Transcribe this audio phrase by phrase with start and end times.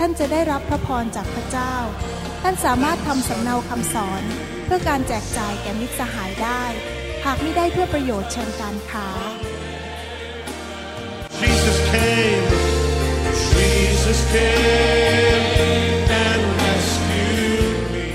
[0.02, 1.74] ่านจะได้รับพระพรจากพระเจ้า
[2.42, 4.22] ท่านสามารถทำสำเนาคำสอน
[4.64, 6.62] เพื่อการแจกจ่ายแก่มิตรสหายได้
[7.24, 9.08] หากไม่ได้เพื่อประโยชน์เชิงการค้า
[11.40, 12.46] Jesus came,
[13.52, 15.44] Jesus came
[16.24, 18.06] and rescued me.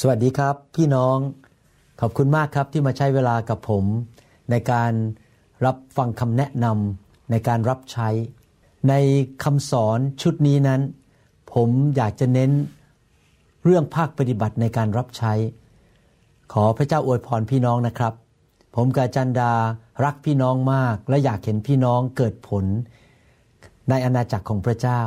[0.00, 1.18] สวัสดีครับ พี่น้อง
[2.00, 3.84] ขอบคุณมากครับที่มาใช้เวลากับผม
[4.50, 4.92] ในการ
[5.64, 8.08] รับฟังคำแนะนำในการรับใช้
[8.88, 8.94] ใน
[9.44, 10.80] คำสอนชุดนี้นั้น
[11.52, 12.50] ผมอยากจะเน้น
[13.64, 15.32] เรื่องภาคปฏิบัติในการรับใช้
[16.52, 18.12] ขอพระเจ้าอวยพรพี่น้องนะครับ
[18.74, 19.52] ผมกาจันดา
[20.04, 22.64] รักพี่น้องมาก และอยากเห็นพี่น้องเกิดผล
[23.88, 25.00] ในอาณาจักรของพระเจ้า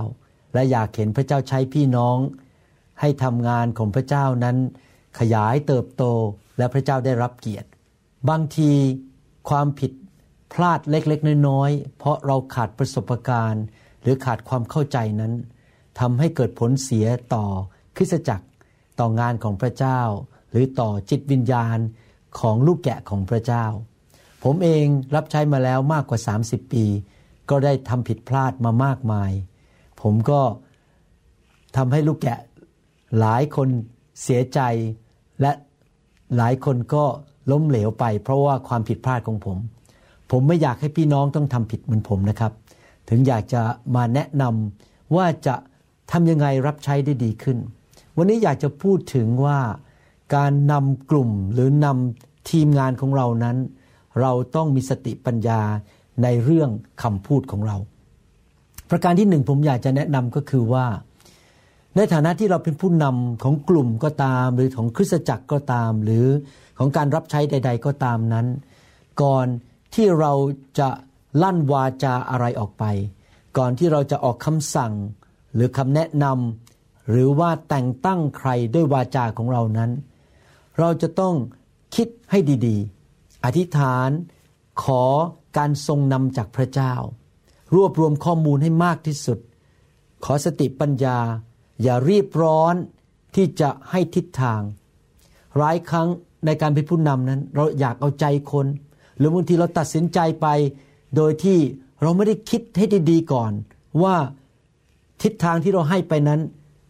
[0.53, 2.17] และอยากเห็นพระเจ้าใช้พี่น้อง
[2.99, 4.57] ให้ทำงานของพระเจ้านั้น
[5.19, 6.03] ขยายเติบโต
[6.57, 7.67] และพระเจ้าได้รับเกียรติ
[8.29, 8.71] บางที
[9.49, 9.91] ความผิด
[10.53, 13.63] พลาดเล็กๆ น้อยๆ เพราะเราขาดประสบการณ์
[14.01, 15.33] หรือขาดความเข้าใจนั้น
[15.99, 17.45] ทำให้เกิดผลเสียต่อ
[17.95, 18.45] คริสจักร
[18.99, 19.99] ต่องานของพระเจ้า
[20.51, 21.77] หรือต่อจิตวิญญาณ
[22.39, 23.65] ของลูกแกะของพระเจ้า
[24.43, 26.85] ผมเองรับใช้มาแล้วมากกว่า 30 ปี
[27.49, 29.31] ก็ได้ทำผิดพลาดมามากมาย
[30.01, 30.41] ผมก็
[31.77, 32.39] ทำให้ลูกแกะ
[33.19, 33.67] หลายคน
[34.23, 34.59] เสียใจ
[35.41, 35.51] และ
[36.37, 37.05] หลายคนก็
[37.51, 39.57] ล้มเหลวไป เพราะว่าความผิดพลาดของผม
[40.31, 42.51] ผมไม่อยากให้พี่น้องต้องทำผิดเหมือนผมนะครับ
[43.09, 43.61] ถึงอยากจะ
[43.95, 45.55] มาแนะนำว่าจะ
[46.11, 47.57] ทำยังไงรับใช้ได้ดีขึ้น
[48.17, 49.59] วันนี้อยากจะพูดถึงว่า
[50.35, 53.57] การนำกลุ่มหรือนำทีมงานของเรานั้น
[54.21, 55.61] เราต้องมีสติปัญญา
[56.23, 56.69] ในเรื่อง
[57.03, 57.77] คำพูดของเรา
[58.89, 60.85] ประการที่หนึ่งผมอยากจะแนะนำก็คือว่า
[61.95, 66.25] ในฐานะที่เราเป็นผู้นำของกลุ่มก็ตาม หรือของคริสตจักรก็ตาม หรือ
[66.77, 68.47] ของการรับใช้ใด ๆ ก็ตามนั้น
[69.21, 69.47] ก่อน
[69.95, 70.33] ที่เรา
[70.79, 70.89] จะ
[71.41, 72.83] ลั่นวาจาอะไรออกไป
[73.57, 74.93] ก่อนที่เราจะออกคำสั่ง
[75.53, 79.91] หรือคำแนะนำหรือว่าแต่งตั้งใครด้วยวาจาของเรานั้น
[80.79, 81.35] เราจะต้อง
[81.95, 84.09] คิดให้ดีๆ อธิษฐาน
[84.83, 85.03] ขอ
[85.57, 86.93] การทรงนำจากพระเจ้า
[87.75, 89.39] รวบรวมข้อมูลให้มากที่สุด
[90.25, 91.19] ขอสติปัญญา
[91.81, 92.75] อย่ารีบร้อน
[93.35, 94.61] ที่จะให้ทิศทาง
[95.57, 96.07] หลายครั้ง
[96.45, 98.65] ในการเป็นผู้นำนั้น เราอยากเอาใจคน
[99.19, 100.47] หรือบางทีเราตัดสินใจไป
[101.15, 101.57] โดยที่
[102.01, 103.51] เราไม่ได้คิดให้ดีๆก่อน
[104.03, 104.15] ว่า
[105.21, 106.39] ทิศทางที่เราให้ไปนั้น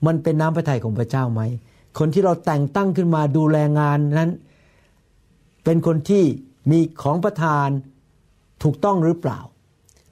[0.05, 1.41] มันเป็นน้ำพระทัยของพระเจ้าไหม
[1.99, 4.31] คนที่เราแต่งตั้งขึ้นมาดูแลงานนั้น
[5.63, 6.23] เป็นคนที่
[6.71, 7.67] มีของประทาน
[8.63, 9.39] ถูกต้องหรือเปล่า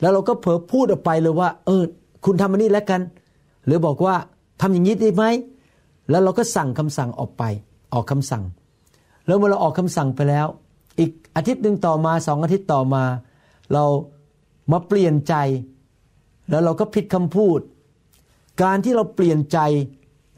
[0.01, 1.83] แล้วเราก็เผลอพูดออกไปเลยว่า เออ
[2.25, 3.01] คุณทำอันนี้แล้วกัน
[3.66, 4.16] หรือบอกว่า
[4.61, 5.23] ทำอย่างนี้ได้ไหม
[6.09, 7.44] แล้วเราก็สั่งคำสั่งออกไป
[7.94, 8.44] ออกคำสั่ง
[9.27, 10.47] แล้วเมื่อเราออกคำสั่งไปแล้ว
[10.99, 13.03] อีกอาทิตย์หนึ่งต่อมาสองอาทิตย์ต่อมา
[13.73, 13.83] เรา
[14.71, 15.35] มาเปลี่ยนใจ
[16.49, 17.59] แล้วเราก็ผิดคำพูด
[18.63, 19.59] การที่เราเปลี่ยนใจ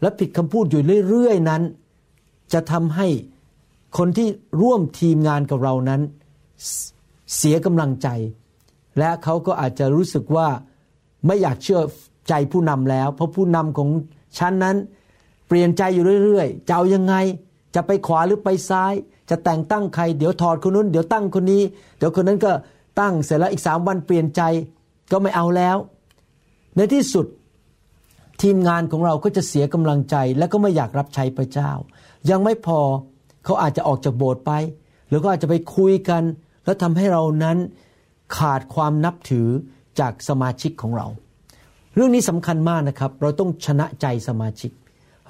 [0.01, 1.61] และผิดคำพูดอยู่เรื่อยๆนั้น
[2.53, 3.07] จะทำให้
[3.97, 4.27] คนที่
[4.61, 6.01] ร่วมทีมงานกับเรานั้น
[7.35, 8.07] เสียกำลังใจ
[8.99, 10.47] และเขาก็อาจจะรู้สึกว่า
[11.25, 11.81] ไม่อยากเชื่อ
[12.29, 13.89] ใจผู้นำแล้ว เพราะผู้นำของ
[14.37, 14.77] ฉันนั้น
[15.47, 17.15] เปลี่ยนใจอยู่เรื่อยๆจะเอายังไง
[17.75, 18.93] จะไปขวาหรือไปซ้าย
[19.29, 21.62] จะแต่งตั้งใครเดี๋ยวถอดคนนู้นเดี๋ยวตั้งคนนี้
[21.97, 22.51] เดี๋ยวคนนั้นก็
[23.00, 24.41] ตั้งเสร็จแล้วอีกสามวันเปลี่ยนใจ
[25.12, 25.78] ก็ไม่เอาแล้ว
[26.75, 27.25] ในที่สุด
[28.41, 31.72] ทีมงานของเราก็จะเสียกำลังใจ และก็ไม่อยากรับใช้พระเจ้า
[32.29, 32.79] ยังไม่พอ
[33.45, 34.51] เขาอาจจะออกจากโบสถ์ไป
[35.07, 36.23] หรือก็อาจจะไปคุยกัน
[36.66, 37.57] แล้วทำให้เรานั้น
[38.38, 39.47] ขาดความนับถือ
[40.00, 41.07] จากสมาชิกของเรา
[41.95, 44.71] เรื่องนี้สำคัญมากนะครับ เราต้องชนะใจสมาชิก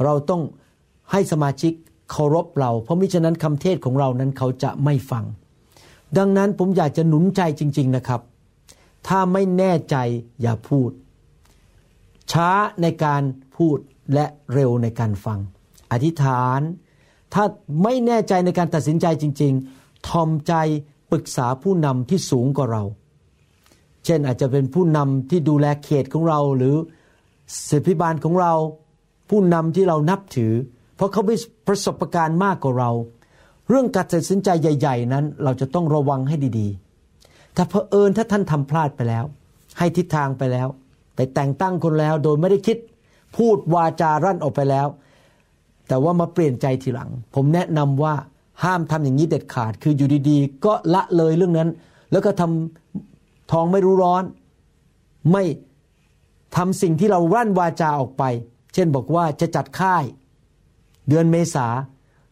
[0.03, 0.41] เราต้อง
[1.11, 1.73] ให้สมาชิก
[2.11, 5.25] เคารพเรา เพราะมิฉะนั้นคำเทศของเรานั้นเขาจะไม่ฟัง
[6.17, 8.21] ดังนั้นผมอยากจะหนุนใจจริง ๆนะครับ
[9.07, 9.95] ถ้าไม่แน่ใจ
[10.41, 10.91] อย่าพูด
[12.31, 12.49] ช้า
[12.81, 13.21] ในการ
[13.55, 13.77] พูด
[14.13, 15.39] และเร็วในการฟัง
[15.91, 16.61] อธิษฐาน
[17.33, 17.43] ถ้า
[17.83, 20.53] ไม่แน่ใจในการตัดสินใจจริง ๆ ทอมใจ
[21.11, 22.83] ปรึกษาผู้นำที่สูงกว่าเรา
[24.05, 26.75] เช่นอาจจะเป็นผู้นำที่ดูแลเขตของเราหรือ
[27.69, 28.53] ศิพิบาลของเรา
[29.29, 30.53] ผู้นำที่เรานับถือ
[30.99, 31.35] เพราะเขามี
[31.67, 32.91] ประสบการณ์มากกว่าเรา
[33.69, 39.25] เรื่องการตัดสินใจใหญ่ ๆ นั้น เราจะต้องระวังให้ดีๆ ถ้าเพอเอิญถ้าท่านทำพลาดไปแล้ว
[39.77, 40.67] ให้ทิศทางไปแล้ว
[41.15, 42.77] ไปแต่งตั้งคนแล้วโดยไม่ได้คิด
[43.37, 44.87] พูดวาจารั่นออกไปแล้ว
[45.87, 48.13] แต่ว่ามาเปลี่ยนใจทีหลัง ผมแนะนำว่า
[48.63, 51.69] ห้ามทำอย่างนี้เด็ดขาด คืออยู่ดีๆ ก็ละเลยเรื่องนั้น
[52.11, 54.23] แล้วก็ทำทองไม่รู้ร้อน
[55.31, 55.43] ไม่
[56.55, 58.23] ทำสิ่งที่เรารั่นวาจาออกไป
[58.73, 60.03] เช่นบอกว่าจะจัดค่าย
[61.07, 61.67] เดือนเมษา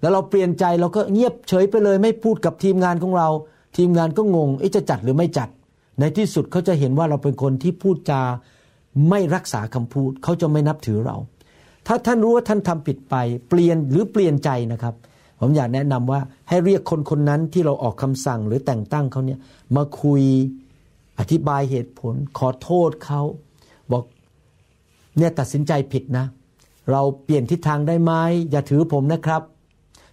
[0.01, 3.29] แล้วเราเปลี่ยนใจเราก็เงียบเฉยไปเลย ไม่พูดกับทีมงานของเรา
[3.77, 5.49] ทีมงานก็งงจะจัดหรือไม่จัด
[5.99, 8.21] ในที่สุดเขาจะเห็นว่าเราเป็นคนที่พูดจา
[9.09, 11.17] ไม่รักษาคำพูดเขาจะไม่นับถือเรา
[11.87, 13.15] ถ้าท่านรู้ว่าท่านทำผิดไป
[13.49, 14.95] เปลี่ยนหรือเปลี่ยนใจนะครับ
[15.39, 16.19] ผมอยากแนะนำว่า
[16.49, 19.39] ให้เรียกคนคนนั้นที่เราออกคำสั่งหรือแต่งตั้งเขาเนี่ย
[19.75, 20.21] มาคุย
[21.19, 23.21] อธิบายเหตุผลขอโทษเขา
[23.91, 24.03] บอก
[25.17, 26.25] เนี่ยตัดสินใจผิดนะ
[26.91, 28.13] เราเปลี่ยนทิศทางได้ไหม
[28.51, 29.41] อย่าถือผมนะครับ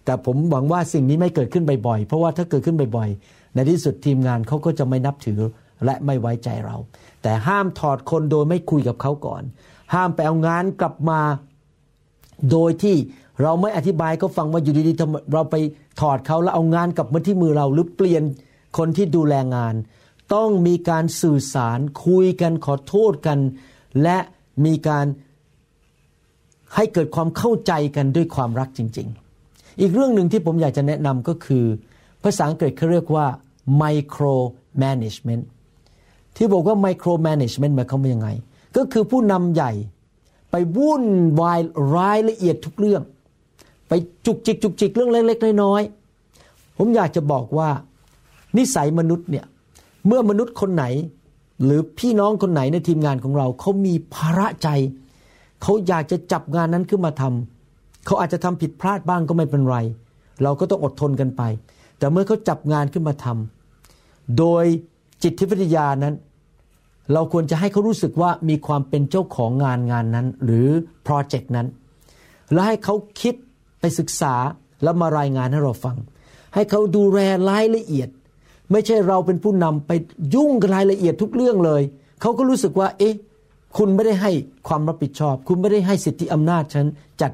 [0.05, 5.39] แต่ผมหวังว่าสิ่งนี้ไม่เกิดขึ้นบ่อยๆ เพราะว่าถ้าเกิดขึ้นบ่อยๆ ในที่สุดทีมงานเขาก็จะไม่นับถือ
[5.85, 6.75] และไม่ไว้ใจเรา
[7.23, 9.43] แต่ห้ามถอดคนโดยไม่คุยกับเขาก่อน
[9.93, 11.21] ห้ามไปเอางานกลับมา
[12.51, 12.95] โดยที่
[13.41, 15.55] เราไม่อธิบายเขาฟังว่าอยู่ดีๆเราไป
[16.01, 18.23] ถอดเขาแล้วเอางานกลับมาที่มือเราหรือเปลี่ยน
[18.77, 19.75] คนที่ดูแลงาน
[20.33, 23.39] ต้องมีการสื่อสารคุยกันขอโทษกัน
[24.03, 24.17] และ
[24.65, 25.05] มีการ
[26.75, 29.07] ให้เกิดความเข้าใจกันด้วยความรักจริง
[29.43, 31.65] ๆ อีกเรื่องหนึ่งที่ผมอยากจะแนะนำก็คือ
[32.23, 33.25] ภาษาอังกฤษเขาเรียกว่า
[33.81, 34.35] micro
[34.83, 35.43] management
[36.35, 38.29] ที่บอกว่า micro management หมายความว่ายังไง
[38.77, 39.71] ก็คือผู้นำใหญ่
[40.51, 41.03] ไปวุ่น
[41.41, 41.59] วาย
[41.95, 43.01] รายละเอียดทุกเรื่อง
[43.87, 43.93] ไป
[44.25, 47.69] จุกจิกจุกจิกเรื่องเล็กๆน้อยๆผมอยากจะบอกว่า
[48.57, 49.45] นิสัยมนุษย์เนี่ย
[50.07, 50.85] เมื่อมนุษย์คนไหน
[51.63, 54.69] หรือพี่น้องคนไหนในทีมงานของเราเขามีภาระใจ
[55.67, 59.77] เขาอยากจะจับงานนั้นขึ้นมาทำเขาอาจจะทำผิดพลาดบ้างก็ไม่เป็นไร
[60.43, 61.41] เราก็ต้องอดทนกันไป
[61.97, 64.65] แต่เมื่อเขาจับงานขึ้นมาทำโดย
[65.23, 66.15] จิตวิทยานั้น
[67.13, 70.67] เราควรจะให้เขารู้สึกว่ามีความเป็นเจ้าของงานงานนั้น หรือ
[71.03, 71.67] โปรเจกต์นั้น
[72.53, 73.35] แล้วให้เขาคิด
[73.79, 74.33] ไปศึกษา
[74.83, 75.97] แล้วมารายงานให้เราฟัง
[76.53, 77.19] ให้เขาดูแล
[77.49, 78.09] รายละเอียด
[78.71, 79.91] ไม่ใช่เราเป็นผู้นำไป
[80.35, 81.81] ยุ่งกับรายละเอียดทุกเรื่องเลย
[82.21, 83.15] เขาก็รู้สึกว่า เอ๊ะ
[83.77, 84.31] คุณไม่ได้ให้
[84.67, 86.85] ความรับผิดชอบ คุณไม่ได้ให้สิทธิอำนาจฉัน
[87.21, 87.33] จัด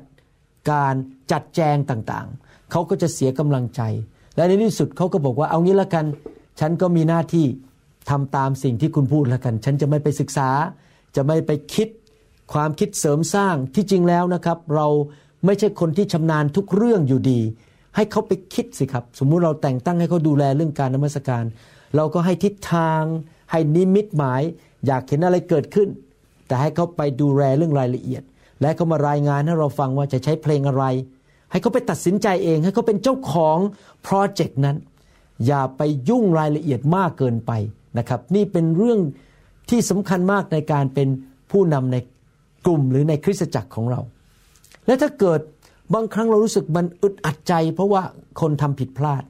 [0.70, 0.94] การ
[1.32, 3.82] จัดแจงต่างๆ เขาก็จะเสียกำลังใจ
[4.36, 6.06] และในที่สุดเขาก็บอกว่าเอางี้ละกัน
[6.60, 7.46] ฉันก็มีหน้าที่
[8.10, 10.50] ทำตามสิ่งที่คุณพูดแล้วกัน ฉันจะไม่ไปศึกษา
[11.16, 11.88] จะไม่ไปคิด
[12.54, 14.88] ความคิดเสริมสร้างที่จริงแล้วนะครับ เรา
[15.46, 17.40] ไม่ใช่คนที่ชำนาญทุกเรื่องอยู่ดี
[17.96, 21.44] ให้เขาไปคิดสิครับ สมมุติเราแต่งตั้งให้เขาดูแลเรื่องการนมัสการ
[21.96, 23.04] เราก็ให้ทิศทาง
[23.52, 24.42] ให้นิมิตหมาย
[24.86, 25.90] อยากเห็นอะไรเกิดขึ้น
[26.52, 28.24] แต่ให้เขาไปดูแลเรื่องรายละเอียด
[28.62, 30.84] และเขามารายงานให้เราฟังว่าจะใช้เพลงอะไร
[31.52, 33.58] ให้เขาไปตัดสินใจเอง ให้เขาเป็นเจ้าของ
[34.04, 34.78] โปรเจกต์นั้น
[35.48, 37.52] อย่าไปยุ่งรายละเอียดมากเกินไป
[37.98, 39.00] นะครับ นี่เป็นเรื่อง
[39.70, 41.08] ที่สำคัญมากในการเป็น
[41.52, 41.98] ผู้นำใน
[42.66, 44.00] กลุ่มหรือในคริสตจักรของเรา
[44.86, 45.40] และถ้าเกิด
[45.94, 48.02] บางครั้งเรารู้สึกมันอึดอัดใจ เพราะว่า
[48.42, 49.24] คนทำผิดพลาด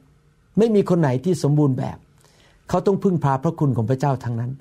[0.57, 1.97] ไม่มีคนไหนที่สมบูรณ์แบบ
[2.69, 4.51] เขาต้องพึ่งพาพระคุณของพระเจ้าทั้งนั้น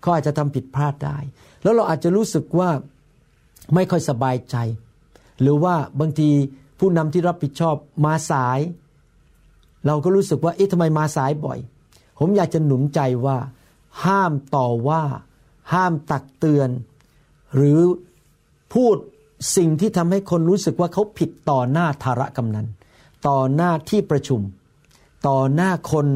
[0.00, 1.18] เขาอาจจะทำผิดพลาดได้
[1.62, 2.70] แล้วเราอาจจะรู้สึกว่า
[3.74, 4.56] ไม่ค่อยสบายใจ
[5.40, 6.30] หรือว่าบางที
[6.78, 8.60] ผู้นำที่รับผิดชอบมาสาย
[9.86, 11.58] เราก็รู้สึกว่าเอ๊ะทำไมมาสายบ่อย
[12.18, 13.38] ผมอยากจะหนุนใจว่า
[14.04, 15.02] ห้ามต่อว่า
[15.72, 16.70] ห้ามตักเตือน
[17.54, 17.78] หรือ
[18.74, 18.96] พูด
[19.56, 22.66] สิ่งที่ทำให้คนรู้สึกว่าเขาผิดต่อหน้าธารกำนัน
[23.28, 24.40] ต่อหน้าที่ประชุม
[25.28, 26.06] ต่อหน้าคน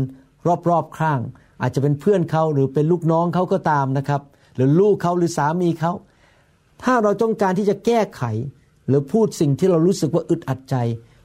[0.71, 1.21] รอบๆข้าง
[1.63, 4.23] อาจจะเป็นเพื่อนเขาหรือเป็นลูกน้องเขาก็ตามนะครับ
[4.57, 5.93] หรือลูกเขาหรือสามีเขา
[6.83, 8.23] ถ้าเราต้องการที่จะแก้ไข
[8.89, 10.77] หรือพูดสิ่งที่เรารู้สึกว่าอึดอัดใจ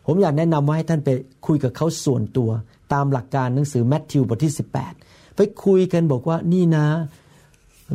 [0.06, 1.10] ผมอยากแนะนำว่าให้ท่านไป
[1.48, 2.50] คุยกับเขาส่วนตัว
[2.94, 4.54] ตามหลักการหนังสือแมทธิวบทที่
[4.94, 6.86] 18 ไปคุยกันบอกว่านี่นะ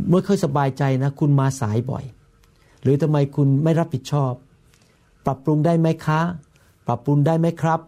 [0.09, 2.05] เมื่อค่อยสบายใจนะ คุณมาสายบ่อย
[2.83, 4.33] หรือทำไมคุณไม่รับผิดชอบ
[5.27, 6.21] ปรับปรุงได้ไหมคะ
[6.87, 7.81] ปรับปรุงได้ไหมครับ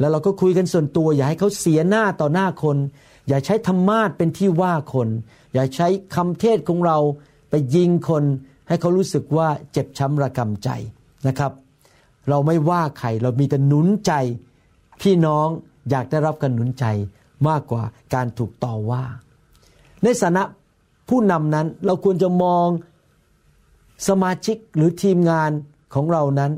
[0.00, 2.76] แล้วเราก็คุยกันส่วนตัวอย่าให้เขาเสียหน้าต่อหน้าคน
[3.28, 5.08] อย่าใช้ธรรมาทเป็นที่ว่าคน
[5.54, 6.98] อย่าใช้คำเทศของเรา
[7.50, 8.24] ไปยิงคน
[8.68, 10.68] ให้เขารู้สึกว่าเจ็บช้ำระกำใจ
[11.26, 11.52] นะครับ
[12.28, 14.12] เราไม่ว่าใครเรามีแต่หนุนใจ
[15.02, 15.48] พี่น้อง
[15.90, 16.84] อยากได้รับการหนุนใจ
[17.48, 17.82] มากกว่า
[18.14, 19.04] การถูกต่อว่า
[20.02, 20.42] ในฐานะ
[21.08, 22.66] ผู้นำนั้นเราควรจะมอง
[24.08, 25.50] สมาชิกหรือทีมงาน
[25.94, 26.52] ของเรานั้น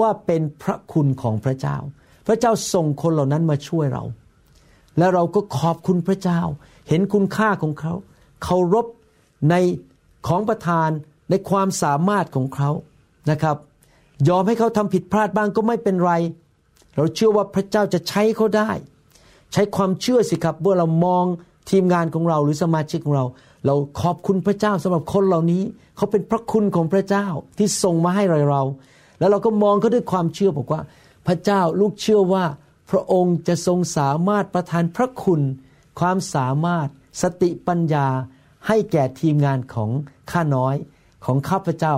[0.00, 1.76] ว่าเป็นพระคุณของพระเจ้า
[2.26, 4.04] พระเจ้าส่งคนเหล่านั้นมาช่วยเรา
[4.98, 6.40] และเราก็ขอบคุณพระเจ้า
[6.88, 7.92] เห็นคุณค่าของเขา
[8.42, 8.86] เคารพ
[9.50, 9.54] ใน
[10.26, 10.90] ของประทาน
[11.30, 12.70] ในความสามารถของเขา
[13.30, 13.56] นะครับ
[14.28, 16.12] ยอมให้เขาทำผิดพลาดบ้างก็ไม่เป็นไร
[16.96, 18.70] เราเชื่อว่าพระเจ้าจะใช้เขาได้
[19.52, 21.24] ใช้ความเชื่อสิครับเมื่อเรามอง
[21.70, 23.24] ทีมงานของเราหรือสมาชิกของเรา
[23.66, 25.62] เราขอบคุณพระเจ้าสำหรับคนเหล่านี้
[25.96, 27.26] เขาเป็นพระคุณของพระเจ้า
[27.58, 28.62] ที่ส่งมาให้เราเรา
[29.18, 30.80] แล้วเราก็มองเขาด้วยความเชื่อบอกว่า
[31.26, 32.44] พระเจ้าลูกเชื่อว่า
[32.92, 35.40] พระองค์จะทรงสามารถประทานพระคุณ
[36.00, 36.88] ความสามารถ
[37.22, 38.06] สติปัญญา
[38.66, 39.90] ให้แก่ทีมงานของ
[40.30, 40.76] ข้าน้อย
[41.24, 41.96] ของข้าพเจ้า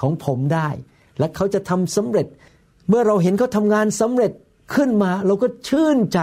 [0.00, 0.68] ของผมได้
[1.18, 2.26] และเขาจะทำสำเร็จ
[2.88, 4.32] เมื่อเราเห็นเขาทำงานสำเร็จ
[4.74, 6.20] ขึ้นมา เราก็ชื่นใจ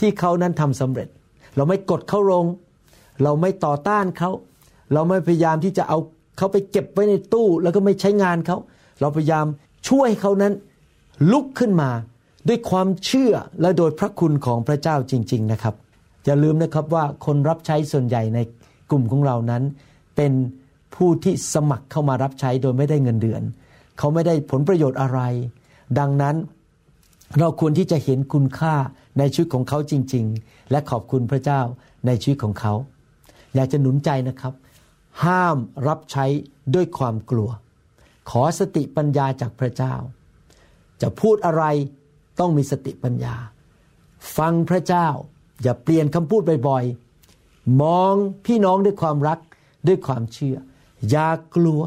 [0.00, 1.08] ที่เขานั้นทำสำเร็จ
[1.56, 2.46] เราไม่กดเขาลง
[3.22, 4.30] เราไม่ต่อต้านเขา
[4.92, 5.98] เราไม่พยายามที่จะเอา
[6.36, 8.56] เขาไปเก็บไว้ในตู้ แล้วก็ไม่ใช้งานเขา
[9.00, 9.46] เราพยายาม
[9.88, 10.52] ช่วยเขานั้น
[11.32, 11.90] ลุกขึ้นมา
[12.48, 15.74] ด้วยความเชื่อและโดยพระคุณของพระเจ้าจริง ๆนะครับ
[16.24, 18.38] อย่าลืมนะครับว่าคนรับใช้ส่วนใหญ่ใน
[18.90, 19.62] กลุ่มของเรานั้น
[20.16, 20.32] เป็น
[20.94, 23.42] ผู้ที่สมัครเข้ามารับใช้โดยไม่ได้เงินเดือน
[23.98, 25.20] เขาไม่ได้ผลประโยชน์อะไร
[25.98, 26.36] ดังนั้น
[27.38, 28.74] เราควรที่จะเห็นคุณค่า
[29.18, 31.60] ในชีวิตของเขาจริง ๆ และขอบคุณพระเจ้า
[32.06, 32.74] ในชีวิตของเขา
[33.54, 34.54] อยากจะหนุนใจนะครับ
[35.24, 35.56] ห้าม
[35.88, 36.26] รับใช้
[36.74, 37.50] ด้วยความกลัว
[38.30, 39.94] ขอสติปัญญาจากพระเจ้า
[41.02, 41.64] จะพูดอะไร
[42.38, 43.34] ต้องมีสติปัญญา
[44.36, 45.06] ฟังพระเจ้า
[45.62, 48.14] อย่าเปลี่ยนคำพูดบ่อยๆ มอง
[48.46, 49.38] พี่น้องด้วยความรัก
[49.88, 50.56] ด้วยความเชื่อ
[51.10, 51.80] อย่ากลัว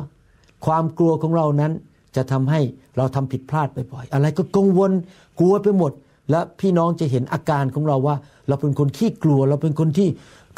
[0.65, 1.71] ความกลัวของเรานั้น
[2.15, 2.61] จะทำให้
[2.97, 4.91] เราทำผิดพลาดบ่อยๆ อะไรก็กังวล
[5.39, 5.91] กลัวไปหมด
[6.31, 8.15] และพี่น้องจะเห็นอาการของเราว่า
[8.47, 10.09] เราเป็นคนขี้กลัว เราเป็นคนที่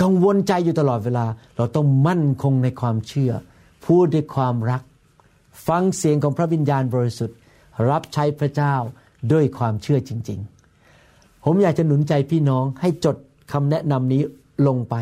[0.02, 1.26] กังวลใจอยู่ตลอดเวลา
[1.58, 3.32] เราต้องมั่นคงในความเชื่อ
[3.86, 4.82] พูดด้วยความรัก
[5.68, 7.38] ฟังเสียงของพระวิญญาณบริสุทธิ์
[7.90, 8.76] รับใช้พระเจ้า
[9.34, 10.40] ด้วยความเชื่อจริง
[10.92, 13.18] ๆ ผมอยากจะหนุนใจพี่น้องให้จด
[13.52, 14.22] คำแนะนำนี้
[14.68, 14.96] ลงไป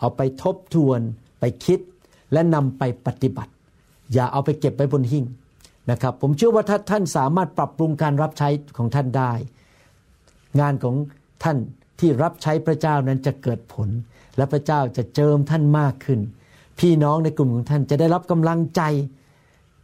[0.00, 1.00] เอาไปทบทวน
[1.40, 1.80] ไปคิด
[2.32, 3.52] และนำไปปฏิบัติ
[4.12, 5.24] อย่าเอาไปเก็บไว้บนหิ้ง
[5.90, 9.32] นะครับ ผมเชื่อว่าถ้าท่านสามารถปรับปรุงการรับใช้ของท่านได้
[10.60, 10.96] งานของ
[11.44, 11.58] ท่าน
[12.00, 13.88] ที่รับใช้พระเจ้านั้นจะเกิดผล
[14.36, 16.20] และพระเจ้าจะเจิมท่านมากขึ้น
[16.80, 18.82] พี่น้องในกลุ่มของท่านจะได้รับกำลังใจ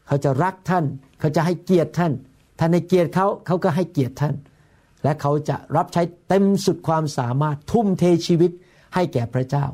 [0.07, 0.85] เขาจะรักท่าน
[1.21, 2.13] เขาจะให้เกียรติท่าน
[2.59, 4.35] ท่านให้เกียรติเขาเขาก็ให้เกียรติท่าน
[5.03, 8.51] และเขาจะรับใช้เต็มสุดความสามารถทุ่มเทชีวิต
[8.95, 9.65] ให้แก่พระเจ้า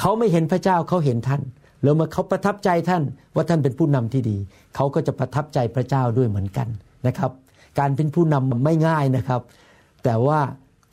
[0.00, 1.42] เขาไม่เห็นพระเจ้าเขาเห็นท่าน
[1.82, 3.02] แล้วเมื่อเขาประทับใจท่าน
[3.34, 4.36] ว่าท่านเป็นผู้นำที่ดี
[4.76, 6.68] เขาก็จะประทับใจพระเจ้าด้วยเหมือนกัน
[7.06, 7.32] นะครับ
[7.78, 9.40] การเป็นผู้นำไม่ง่ายนะครับ
[10.04, 10.40] แต่ว่า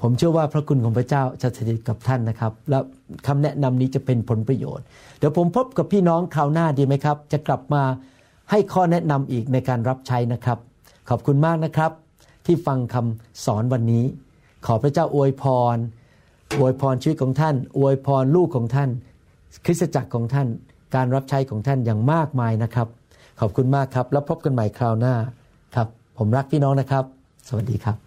[0.02, 2.80] ผมเชื่อว่าพระคุณของพระเจ้าจะสถิตกับท่านนะครับ และ
[3.28, 4.86] คำแนะนำนี้จะเป็นผลประโยชน์
[5.20, 7.84] เดี๋ยวผมพบกับพี่น้องคราวหน้าดีไหมครับ จะกลับมา
[8.52, 10.58] ให้ข้อแนะนำอีกในการรับใช้นะครับ
[11.10, 11.92] ขอบคุณมากนะครับ
[12.46, 14.06] ที่ฟังคำสอนวันนี้
[14.66, 15.44] ขอพระเจ้าอวยพ
[15.76, 15.78] ร
[16.60, 18.90] อวยพรชีวิตของท่าน อวยพรลูกของท่าน
[19.66, 20.48] คริสตจักรของท่าน
[20.96, 22.88] การรับใช้ของท่านอย่างมากมายนะครับ
[23.40, 25.16] ขอบคุณมากครับ แล้วพบกันใหม่คราวหน้า
[25.76, 25.88] ครับ
[26.18, 27.04] ผมรักพี่น้องนะครับ
[27.48, 28.07] สวัสดีครับ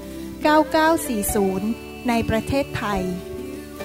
[0.49, 3.01] 9940 ในประเทศไทย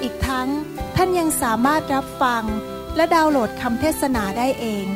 [0.02, 0.48] อีกทั้ง
[0.96, 2.44] ท่านยังสามารถรับฟัง
[2.96, 4.86] และดาวน์โหลดคำเทศนาได้เอง